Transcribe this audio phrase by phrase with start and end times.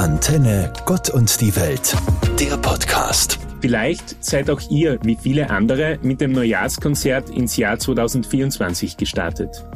[0.00, 1.94] Antenne Gott und die Welt,
[2.40, 3.38] der Podcast.
[3.60, 9.66] Vielleicht seid auch ihr, wie viele andere, mit dem Neujahrskonzert ins Jahr 2024 gestartet.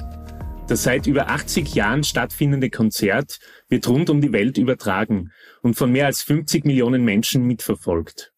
[0.66, 5.92] Das seit über 80 Jahren stattfindende Konzert wird rund um die Welt übertragen und von
[5.92, 8.32] mehr als 50 Millionen Menschen mitverfolgt.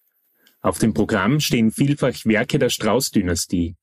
[0.63, 3.77] Auf dem Programm stehen vielfach Werke der Strauß-Dynastie.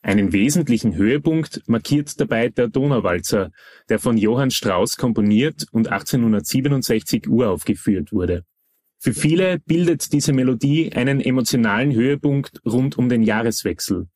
[0.00, 3.50] Einen wesentlichen Höhepunkt markiert dabei der Donauwalzer,
[3.88, 8.44] der von Johann Strauss komponiert und 1867 uraufgeführt wurde.
[9.00, 14.08] Für viele bildet diese Melodie einen emotionalen Höhepunkt rund um den Jahreswechsel.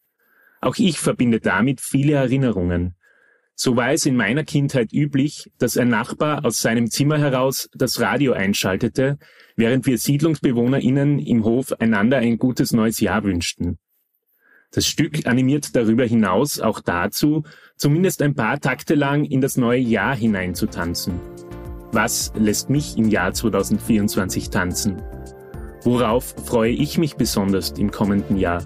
[0.61, 2.95] Auch ich verbinde damit viele Erinnerungen.
[3.55, 8.01] So war es in meiner Kindheit üblich, dass ein Nachbar aus seinem Zimmer heraus das
[8.01, 9.19] Radio einschaltete,
[9.57, 13.79] während wir SiedlungsbewohnerInnen im Hof einander ein gutes neues Jahr wünschten.
[14.75, 17.45] Das Stück animiert darüber hinaus auch dazu,
[17.77, 21.21] zumindest ein paar Takte lang in das neue Jahr hineinzutanzen.
[21.93, 25.03] Was lässt mich im Jahr 2024 tanzen?
[25.83, 28.65] Worauf freue ich mich besonders im kommenden Jahr?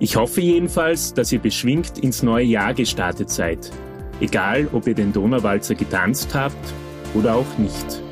[0.00, 3.70] Ich hoffe jedenfalls, dass ihr beschwingt ins neue Jahr gestartet seid.
[4.20, 6.74] Egal, ob ihr den Donauwalzer getanzt habt
[7.14, 8.02] oder auch nicht.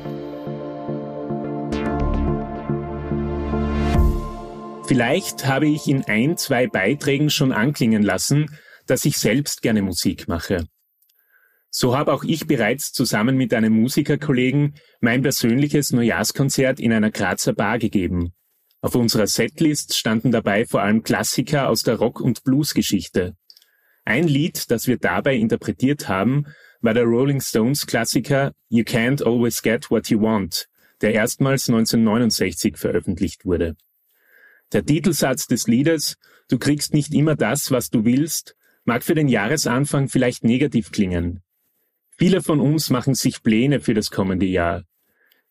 [4.85, 10.27] Vielleicht habe ich in ein, zwei Beiträgen schon anklingen lassen, dass ich selbst gerne Musik
[10.27, 10.67] mache.
[11.69, 17.53] So habe auch ich bereits zusammen mit einem Musikerkollegen mein persönliches Neujahrskonzert in einer Grazer
[17.53, 18.33] Bar gegeben.
[18.81, 23.35] Auf unserer Setlist standen dabei vor allem Klassiker aus der Rock- und Bluesgeschichte.
[24.03, 26.45] Ein Lied, das wir dabei interpretiert haben,
[26.81, 30.67] war der Rolling Stones Klassiker You Can't Always Get What You Want,
[31.01, 33.77] der erstmals 1969 veröffentlicht wurde.
[34.73, 36.17] Der Titelsatz des Liedes
[36.49, 41.41] Du kriegst nicht immer das, was du willst, mag für den Jahresanfang vielleicht negativ klingen.
[42.17, 44.83] Viele von uns machen sich Pläne für das kommende Jahr.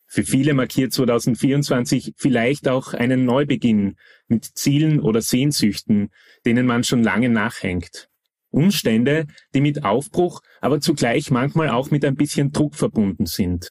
[0.06, 3.96] Für viele markiert 2024 vielleicht auch einen Neubeginn
[4.28, 6.10] mit Zielen oder Sehnsüchten,
[6.44, 8.08] denen man schon lange nachhängt.
[8.50, 13.70] Umstände, die mit Aufbruch, aber zugleich manchmal auch mit ein bisschen Druck verbunden sind.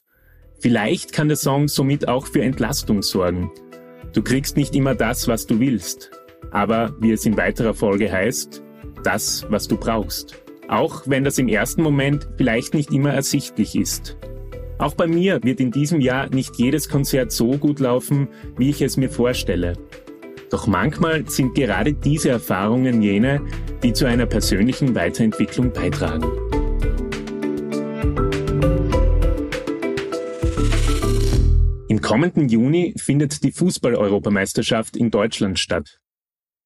[0.58, 3.52] Vielleicht kann der Song somit auch für Entlastung sorgen,
[4.12, 6.10] Du kriegst nicht immer das, was du willst,
[6.50, 8.62] aber wie es in weiterer Folge heißt,
[9.04, 10.42] das, was du brauchst.
[10.68, 14.18] Auch wenn das im ersten Moment vielleicht nicht immer ersichtlich ist.
[14.78, 18.28] Auch bei mir wird in diesem Jahr nicht jedes Konzert so gut laufen,
[18.58, 19.74] wie ich es mir vorstelle.
[20.50, 23.40] Doch manchmal sind gerade diese Erfahrungen jene,
[23.82, 26.51] die zu einer persönlichen Weiterentwicklung beitragen.
[32.12, 35.98] Kommenden Juni findet die Fußball-Europameisterschaft in Deutschland statt.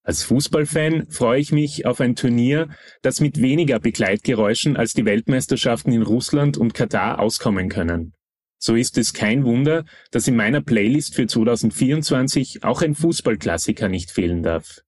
[0.03, 2.69] Als Fußballfan freue ich mich auf ein Turnier,
[3.01, 8.13] das mit weniger Begleitgeräuschen als die Weltmeisterschaften in Russland und Katar auskommen können.
[8.59, 14.11] So ist es kein Wunder, dass in meiner Playlist für 2024 auch ein Fußballklassiker nicht
[14.11, 14.81] fehlen darf.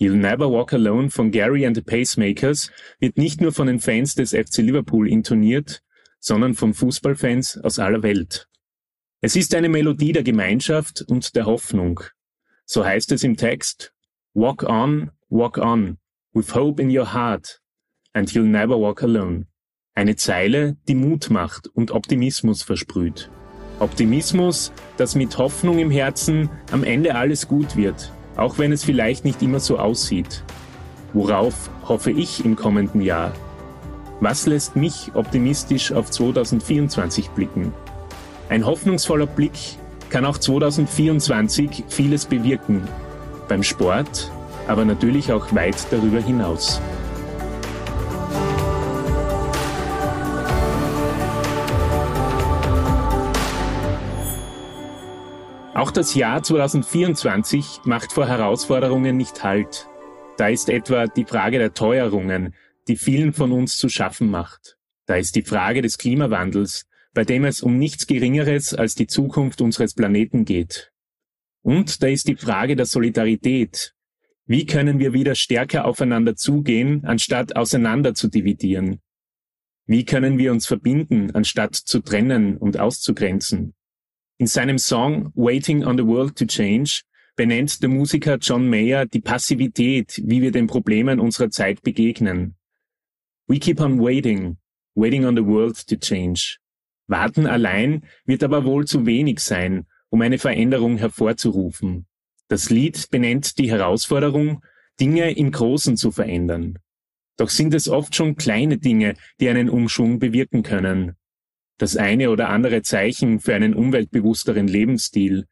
[0.00, 4.14] You'll Never Walk Alone von Gary and the Pacemakers wird nicht nur von den Fans
[4.14, 5.82] des FC Liverpool intoniert,
[6.20, 8.49] sondern von Fußballfans aus aller Welt.
[9.22, 12.00] Es ist eine Melodie der Gemeinschaft und der Hoffnung.
[12.64, 13.92] So heißt es im Text,
[14.32, 15.98] Walk on, walk on,
[16.32, 17.60] with hope in your heart,
[18.14, 19.44] and you'll never walk alone.
[19.94, 23.30] Eine Zeile, die Mut macht und Optimismus versprüht.
[23.78, 29.26] Optimismus, dass mit Hoffnung im Herzen am Ende alles gut wird, auch wenn es vielleicht
[29.26, 30.44] nicht immer so aussieht.
[31.12, 33.34] Worauf hoffe ich im kommenden Jahr?
[34.20, 37.74] Was lässt mich optimistisch auf 2024 blicken?
[38.50, 39.52] Ein hoffnungsvoller Blick
[40.10, 42.82] kann auch 2024 vieles bewirken.
[43.46, 44.28] Beim Sport,
[44.66, 46.80] aber natürlich auch weit darüber hinaus.
[55.72, 59.86] Auch das Jahr 2024 macht vor Herausforderungen nicht Halt.
[60.38, 62.56] Da ist etwa die Frage der Teuerungen,
[62.88, 64.76] die vielen von uns zu schaffen macht.
[65.06, 69.60] Da ist die Frage des Klimawandels, bei dem es um nichts Geringeres als die Zukunft
[69.60, 70.92] unseres Planeten geht.
[71.62, 73.94] Und da ist die Frage der Solidarität.
[74.46, 79.00] Wie können wir wieder stärker aufeinander zugehen, anstatt auseinander zu dividieren?
[79.86, 83.74] Wie können wir uns verbinden, anstatt zu trennen und auszugrenzen?
[84.38, 87.02] In seinem Song Waiting on the World to Change
[87.36, 92.56] benennt der Musiker John Mayer die Passivität, wie wir den Problemen unserer Zeit begegnen.
[93.48, 94.58] We keep on waiting,
[94.94, 96.58] waiting on the world to change.
[97.10, 102.06] Warten allein wird aber wohl zu wenig sein, um eine Veränderung hervorzurufen.
[102.48, 104.62] Das Lied benennt die Herausforderung,
[104.98, 106.78] Dinge im Großen zu verändern.
[107.36, 111.16] Doch sind es oft schon kleine Dinge, die einen Umschwung bewirken können.
[111.78, 115.46] das eine oder andere Zeichen für einen umweltbewussteren Lebensstil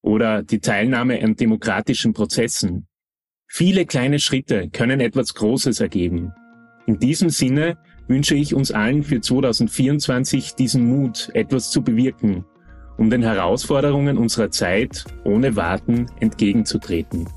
[0.00, 2.88] oder die Teilnahme an demokratischen Prozessen.
[3.46, 6.32] Viele kleine Schritte können etwas Großes ergeben.
[6.86, 7.76] In diesem Sinne
[8.08, 12.44] wünsche ich uns allen für 2024 diesen Mut, etwas zu bewirken,
[12.96, 17.28] um den Herausforderungen unserer Zeit ohne Warten entgegenzutreten.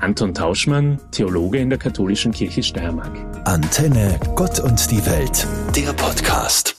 [0.00, 3.16] Anton Tauschmann, Theologe in der Katholischen Kirche Steiermark.
[3.46, 6.74] Antenne Gott und die Welt, der Podcast.